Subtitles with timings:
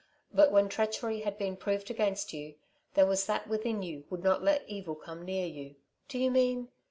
[0.33, 2.55] But when treachery had been proved against you,
[2.95, 5.75] there was that within you would not let evil come near you."
[6.07, 6.69] "Do you mean